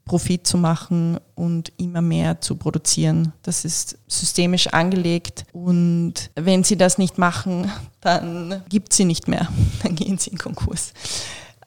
[0.04, 3.32] Profit zu machen und immer mehr zu produzieren.
[3.42, 9.46] Das ist systemisch angelegt und wenn sie das nicht machen, dann gibt sie nicht mehr,
[9.84, 10.92] dann gehen sie in Konkurs.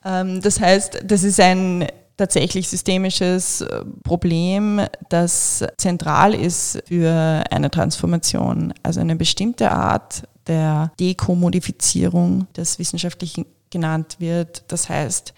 [0.04, 1.86] Ähm, das heißt, das ist ein
[2.18, 8.74] tatsächlich systemisches äh, Problem, das zentral ist für eine Transformation.
[8.82, 14.64] Also eine bestimmte Art der Dekommodifizierung, das wissenschaftlich genannt wird.
[14.68, 15.32] Das heißt,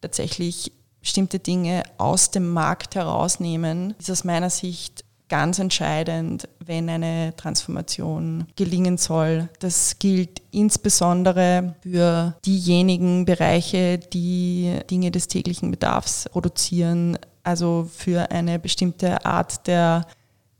[0.00, 7.34] tatsächlich bestimmte Dinge aus dem Markt herausnehmen, ist aus meiner Sicht ganz entscheidend, wenn eine
[7.36, 9.48] Transformation gelingen soll.
[9.60, 18.58] Das gilt insbesondere für diejenigen Bereiche, die Dinge des täglichen Bedarfs produzieren, also für eine
[18.58, 20.06] bestimmte Art der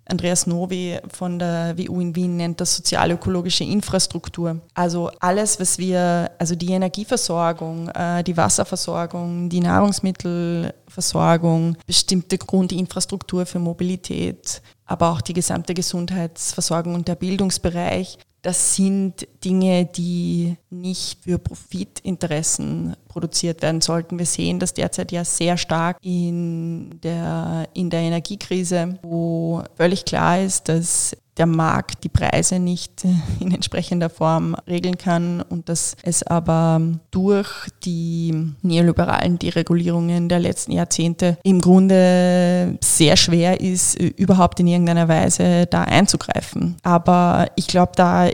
[0.09, 4.61] Andreas Novi von der WU in Wien nennt das sozialökologische Infrastruktur.
[4.75, 13.59] Also alles, was wir, also die Energieversorgung, äh, die Wasserversorgung, die Nahrungsmittelversorgung, bestimmte Grundinfrastruktur für
[13.59, 21.39] Mobilität, aber auch die gesamte Gesundheitsversorgung und der Bildungsbereich, das sind Dinge, die nicht für
[21.39, 24.19] Profitinteressen produziert werden sollten.
[24.19, 30.41] Wir sehen das derzeit ja sehr stark in der, in der Energiekrise, wo völlig klar
[30.41, 33.05] ist, dass der Markt die Preise nicht
[33.41, 40.73] in entsprechender Form regeln kann und dass es aber durch die neoliberalen Deregulierungen der letzten
[40.73, 46.77] Jahrzehnte im Grunde sehr schwer ist, überhaupt in irgendeiner Weise da einzugreifen.
[46.83, 48.29] Aber ich glaube, da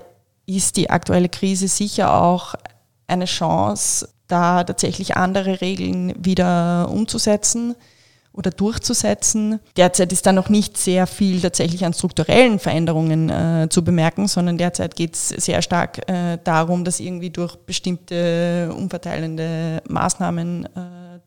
[0.46, 2.54] ist die aktuelle Krise sicher auch
[3.06, 7.74] eine Chance, da tatsächlich andere Regeln wieder umzusetzen
[8.32, 9.60] oder durchzusetzen.
[9.76, 14.58] Derzeit ist da noch nicht sehr viel tatsächlich an strukturellen Veränderungen äh, zu bemerken, sondern
[14.58, 20.68] derzeit geht es sehr stark äh, darum, das irgendwie durch bestimmte umverteilende Maßnahmen äh,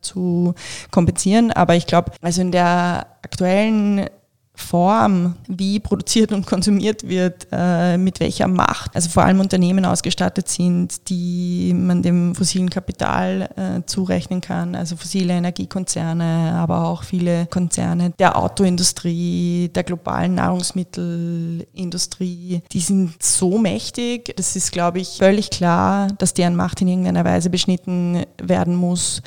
[0.01, 0.55] zu
[0.91, 1.51] kompensieren.
[1.51, 4.07] Aber ich glaube, also in der aktuellen
[4.55, 10.47] Form, wie produziert und konsumiert wird, äh, mit welcher Macht, also vor allem Unternehmen ausgestattet
[10.47, 17.47] sind, die man dem fossilen Kapital äh, zurechnen kann, also fossile Energiekonzerne, aber auch viele
[17.47, 25.49] Konzerne der Autoindustrie, der globalen Nahrungsmittelindustrie, die sind so mächtig, das ist, glaube ich, völlig
[25.49, 29.21] klar, dass deren Macht in irgendeiner Weise beschnitten werden muss,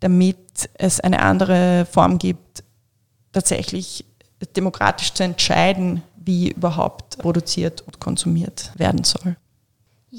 [0.00, 0.38] damit
[0.74, 2.64] es eine andere Form gibt,
[3.32, 4.04] tatsächlich
[4.56, 9.36] demokratisch zu entscheiden, wie überhaupt produziert und konsumiert werden soll.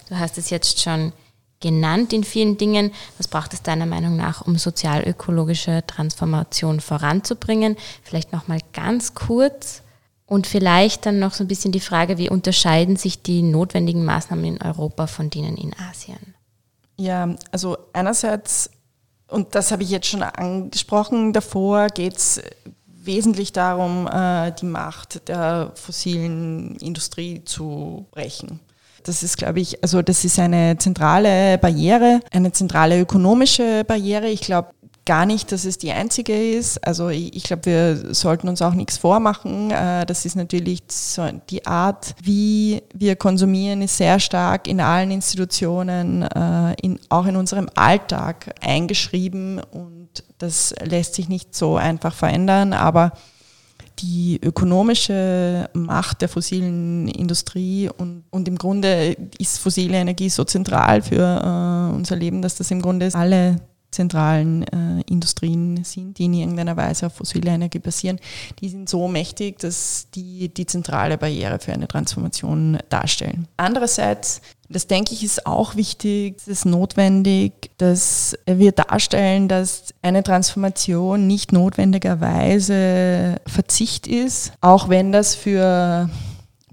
[0.09, 1.13] Du hast es jetzt schon
[1.59, 2.91] genannt in vielen Dingen.
[3.17, 7.77] Was braucht es deiner Meinung nach, um sozialökologische Transformation voranzubringen?
[8.03, 9.83] Vielleicht noch mal ganz kurz
[10.25, 14.45] und vielleicht dann noch so ein bisschen die Frage, wie unterscheiden sich die notwendigen Maßnahmen
[14.45, 16.35] in Europa von denen in Asien?
[16.97, 18.69] Ja, also einerseits,
[19.27, 22.41] und das habe ich jetzt schon angesprochen, davor geht es
[23.05, 28.59] wesentlich darum, äh, die Macht der fossilen Industrie zu brechen.
[29.03, 34.29] Das ist, glaube ich, also das ist eine zentrale Barriere, eine zentrale ökonomische Barriere.
[34.29, 34.69] Ich glaube
[35.11, 36.87] gar nicht, dass es die einzige ist.
[36.87, 39.69] Also ich, ich glaube, wir sollten uns auch nichts vormachen.
[39.69, 45.11] Äh, das ist natürlich so die Art, wie wir konsumieren, ist sehr stark in allen
[45.11, 52.13] Institutionen, äh, in, auch in unserem Alltag eingeschrieben und das lässt sich nicht so einfach
[52.13, 53.11] verändern, aber
[53.99, 61.01] die ökonomische Macht der fossilen Industrie und, und im Grunde ist fossile Energie so zentral
[61.01, 63.59] für äh, unser Leben, dass das im Grunde alle
[63.91, 68.19] zentralen äh, Industrien sind, die in irgendeiner Weise auf fossile Energie basieren,
[68.59, 73.47] die sind so mächtig, dass die die zentrale Barriere für eine Transformation darstellen.
[73.57, 80.23] Andererseits, das denke ich, ist auch wichtig, es ist notwendig, dass wir darstellen, dass eine
[80.23, 86.09] Transformation nicht notwendigerweise Verzicht ist, auch wenn das für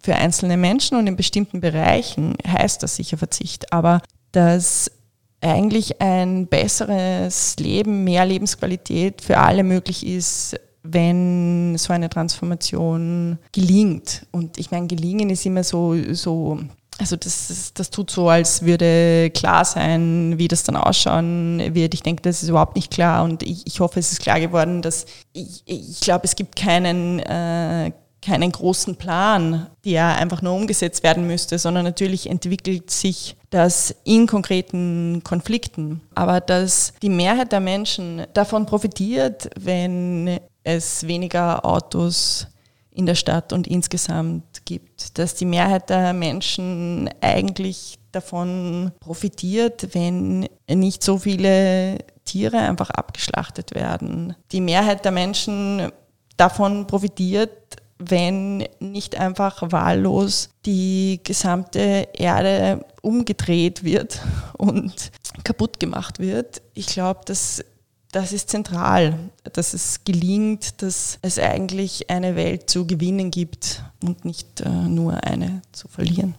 [0.00, 4.00] für einzelne Menschen und in bestimmten Bereichen heißt das sicher Verzicht, aber
[4.32, 4.90] dass
[5.40, 14.26] eigentlich ein besseres Leben, mehr Lebensqualität für alle möglich ist, wenn so eine Transformation gelingt.
[14.32, 16.60] Und ich meine, gelingen ist immer so, so
[16.98, 21.94] also das, das tut so, als würde klar sein, wie das dann ausschauen wird.
[21.94, 24.82] Ich denke, das ist überhaupt nicht klar und ich, ich hoffe, es ist klar geworden,
[24.82, 31.02] dass ich, ich glaube, es gibt keinen, äh, keinen großen Plan, der einfach nur umgesetzt
[31.02, 36.00] werden müsste, sondern natürlich entwickelt sich das in konkreten Konflikten.
[36.14, 42.46] Aber dass die Mehrheit der Menschen davon profitiert, wenn es weniger Autos
[42.90, 50.48] in der Stadt und insgesamt gibt, dass die Mehrheit der Menschen eigentlich davon profitiert, wenn
[50.68, 54.34] nicht so viele Tiere einfach abgeschlachtet werden.
[54.50, 55.92] Die Mehrheit der Menschen
[56.36, 64.20] davon profitiert, wenn nicht einfach wahllos die gesamte Erde umgedreht wird
[64.56, 65.10] und
[65.44, 66.62] kaputt gemacht wird.
[66.74, 67.64] Ich glaube, dass
[68.12, 69.18] das ist zentral,
[69.52, 75.24] dass es gelingt, dass es eigentlich eine Welt zu gewinnen gibt und nicht äh, nur
[75.24, 76.34] eine zu verlieren.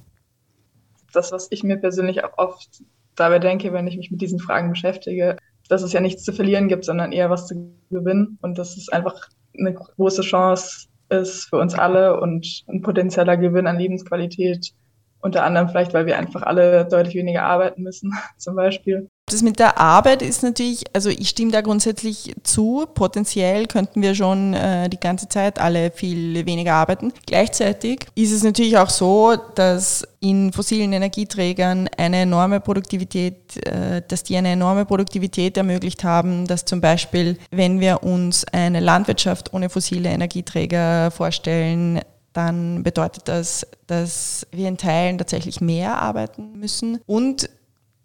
[1.13, 2.83] Das, was ich mir persönlich auch oft
[3.15, 6.69] dabei denke, wenn ich mich mit diesen Fragen beschäftige, dass es ja nichts zu verlieren
[6.69, 11.57] gibt, sondern eher was zu gewinnen und dass es einfach eine große Chance ist für
[11.57, 14.73] uns alle und ein potenzieller Gewinn an Lebensqualität.
[15.21, 19.09] Unter anderem vielleicht, weil wir einfach alle deutlich weniger arbeiten müssen, zum Beispiel.
[19.29, 22.87] Das mit der Arbeit ist natürlich, also ich stimme da grundsätzlich zu.
[22.95, 27.13] Potenziell könnten wir schon äh, die ganze Zeit alle viel weniger arbeiten.
[27.27, 34.23] Gleichzeitig ist es natürlich auch so, dass in fossilen Energieträgern eine enorme Produktivität, äh, dass
[34.23, 39.69] die eine enorme Produktivität ermöglicht haben, dass zum Beispiel, wenn wir uns eine Landwirtschaft ohne
[39.69, 42.01] fossile Energieträger vorstellen,
[42.33, 47.49] dann bedeutet das, dass wir in Teilen tatsächlich mehr arbeiten müssen und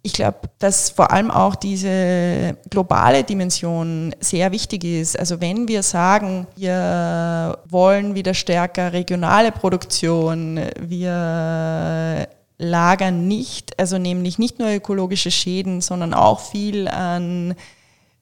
[0.07, 5.19] ich glaube, dass vor allem auch diese globale Dimension sehr wichtig ist.
[5.19, 12.29] Also wenn wir sagen, wir wollen wieder stärker regionale Produktion, wir
[12.59, 17.55] lagern nicht, also nämlich nicht nur ökologische Schäden, sondern auch viel an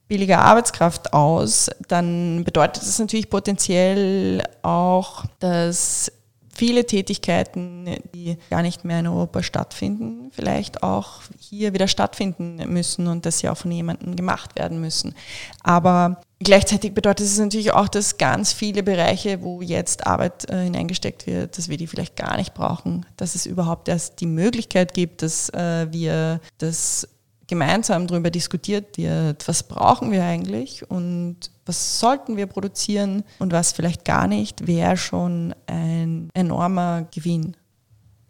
[0.06, 6.12] billiger Arbeitskraft aus, dann bedeutet das natürlich potenziell auch, dass
[6.54, 13.06] viele Tätigkeiten, die gar nicht mehr in Europa stattfinden, vielleicht auch hier wieder stattfinden müssen
[13.08, 15.14] und dass sie auch von jemandem gemacht werden müssen.
[15.62, 21.26] Aber gleichzeitig bedeutet es natürlich auch, dass ganz viele Bereiche, wo jetzt Arbeit äh, hineingesteckt
[21.26, 25.22] wird, dass wir die vielleicht gar nicht brauchen, dass es überhaupt erst die Möglichkeit gibt,
[25.22, 27.08] dass äh, wir das
[27.46, 31.36] gemeinsam darüber diskutiert wird, was brauchen wir eigentlich und
[31.66, 37.56] was sollten wir produzieren und was vielleicht gar nicht, wäre schon ein enormer Gewinn.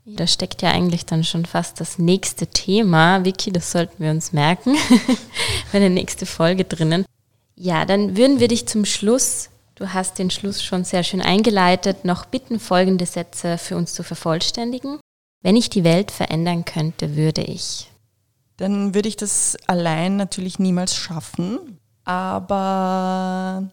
[0.04, 3.24] Da steckt ja eigentlich dann schon fast das nächste Thema.
[3.24, 4.74] Vicky, das sollten wir uns merken,
[5.70, 7.04] für eine nächste Folge drinnen.
[7.54, 12.04] Ja, dann würden wir dich zum Schluss, du hast den Schluss schon sehr schön eingeleitet,
[12.04, 14.98] noch bitten, folgende Sätze für uns zu vervollständigen.
[15.42, 17.91] Wenn ich die Welt verändern könnte, würde ich
[18.62, 21.78] dann würde ich das allein natürlich niemals schaffen.
[22.04, 23.64] Aber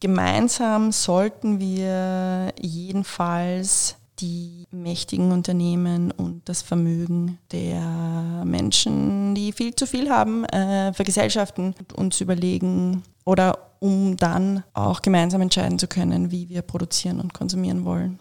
[0.00, 9.86] gemeinsam sollten wir jedenfalls die mächtigen Unternehmen und das Vermögen der Menschen, die viel zu
[9.86, 16.32] viel haben, äh, vergesellschaften und uns überlegen oder um dann auch gemeinsam entscheiden zu können,
[16.32, 18.18] wie wir produzieren und konsumieren wollen.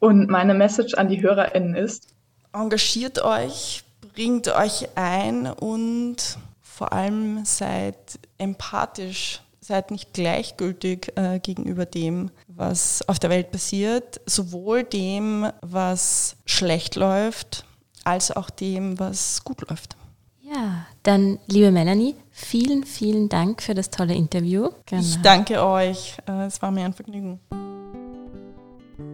[0.00, 2.08] Und meine Message an die HörerInnen ist,
[2.52, 3.84] engagiert euch,
[4.16, 13.06] bringt euch ein und vor allem seid empathisch, seid nicht gleichgültig äh, gegenüber dem, was
[13.08, 17.66] auf der Welt passiert, sowohl dem, was schlecht läuft,
[18.04, 19.96] als auch dem, was gut läuft.
[20.40, 24.70] Ja, dann liebe Melanie, vielen, vielen Dank für das tolle Interview.
[24.86, 25.02] Genau.
[25.02, 27.38] Ich danke euch, äh, es war mir ein Vergnügen.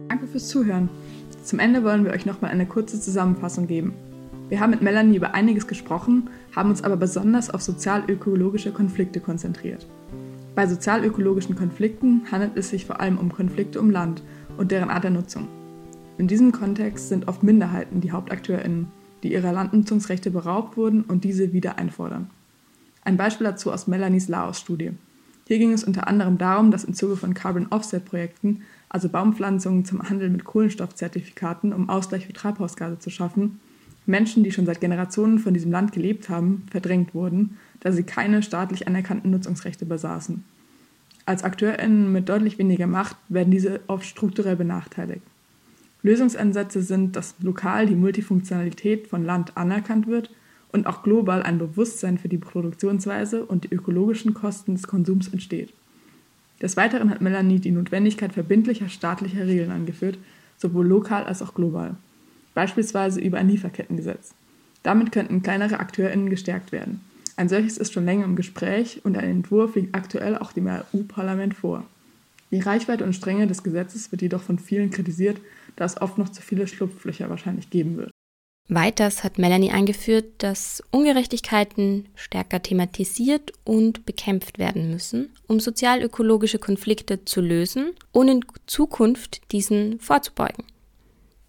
[0.07, 0.89] Danke fürs Zuhören.
[1.43, 3.93] Zum Ende wollen wir euch nochmal eine kurze Zusammenfassung geben.
[4.53, 9.87] Wir haben mit Melanie über einiges gesprochen, haben uns aber besonders auf sozial-ökologische Konflikte konzentriert.
[10.53, 14.21] Bei sozial-ökologischen Konflikten handelt es sich vor allem um Konflikte um Land
[14.55, 15.47] und deren Art der Nutzung.
[16.19, 18.89] In diesem Kontext sind oft Minderheiten die HauptakteurInnen,
[19.23, 22.29] die ihrer Landnutzungsrechte beraubt wurden und diese wieder einfordern.
[23.03, 24.91] Ein Beispiel dazu aus Melanies Laos-Studie.
[25.47, 30.07] Hier ging es unter anderem darum, dass im Zuge von Carbon Offset-Projekten, also Baumpflanzungen zum
[30.07, 33.59] Handel mit Kohlenstoffzertifikaten, um Ausgleich für Treibhausgase zu schaffen,
[34.05, 38.43] Menschen, die schon seit Generationen von diesem Land gelebt haben, verdrängt wurden, da sie keine
[38.43, 40.43] staatlich anerkannten Nutzungsrechte besaßen.
[41.25, 45.21] Als AkteurInnen mit deutlich weniger Macht werden diese oft strukturell benachteiligt.
[46.01, 50.31] Lösungsansätze sind, dass lokal die Multifunktionalität von Land anerkannt wird
[50.73, 55.73] und auch global ein Bewusstsein für die Produktionsweise und die ökologischen Kosten des Konsums entsteht.
[56.61, 60.17] Des Weiteren hat Melanie die Notwendigkeit verbindlicher staatlicher Regeln angeführt,
[60.57, 61.95] sowohl lokal als auch global
[62.53, 64.33] beispielsweise über ein Lieferkettengesetz.
[64.83, 67.01] Damit könnten kleinere AkteurInnen gestärkt werden.
[67.35, 71.55] Ein solches ist schon länger im Gespräch und ein Entwurf liegt aktuell auch dem EU-Parlament
[71.55, 71.85] vor.
[72.51, 75.37] Die Reichweite und Strenge des Gesetzes wird jedoch von vielen kritisiert,
[75.75, 78.11] da es oft noch zu viele Schlupflöcher wahrscheinlich geben wird.
[78.69, 87.25] Weiters hat Melanie eingeführt, dass Ungerechtigkeiten stärker thematisiert und bekämpft werden müssen, um sozial-ökologische Konflikte
[87.25, 90.63] zu lösen und in Zukunft diesen vorzubeugen.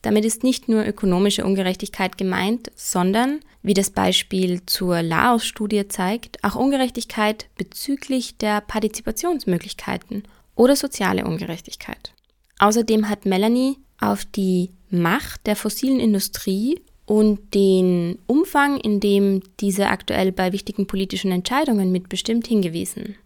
[0.05, 6.57] Damit ist nicht nur ökonomische Ungerechtigkeit gemeint, sondern, wie das Beispiel zur Laos-Studie zeigt, auch
[6.57, 10.25] Ungerechtigkeit bezüglich der Partizipationsmöglichkeiten
[10.57, 12.13] oder soziale Ungerechtigkeit.
[12.59, 19.87] Außerdem hat Melanie auf die Macht der fossilen Industrie und den Umfang, in dem diese
[19.87, 23.17] aktuell bei wichtigen politischen Entscheidungen mitbestimmt, hingewiesen.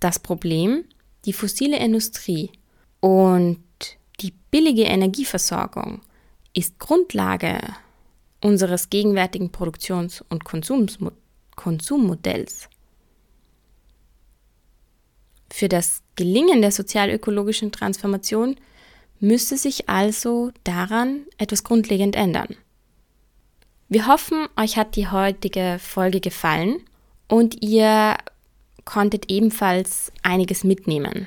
[0.00, 0.84] Das Problem,
[1.24, 2.50] die fossile Industrie
[3.00, 3.56] und
[4.20, 6.02] die billige Energieversorgung
[6.52, 7.60] ist Grundlage
[8.40, 10.44] unseres gegenwärtigen Produktions- und
[11.56, 12.68] Konsummodells.
[15.52, 18.56] Für das Gelingen der sozial-ökologischen Transformation
[19.18, 22.56] müsste sich also daran etwas grundlegend ändern.
[23.88, 26.80] Wir hoffen, euch hat die heutige Folge gefallen
[27.28, 28.16] und ihr
[28.84, 31.26] konntet ebenfalls einiges mitnehmen.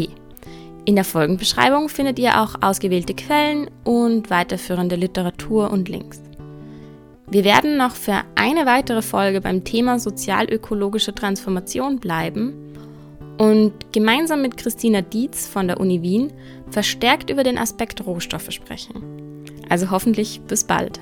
[0.86, 6.20] In der Folgenbeschreibung findet ihr auch ausgewählte Quellen und weiterführende Literatur und Links.
[7.30, 12.63] Wir werden noch für eine weitere Folge beim Thema sozial-ökologische Transformation bleiben
[13.38, 16.32] und gemeinsam mit Christina Dietz von der Uni Wien
[16.70, 19.44] verstärkt über den Aspekt Rohstoffe sprechen.
[19.68, 21.00] Also hoffentlich bis bald.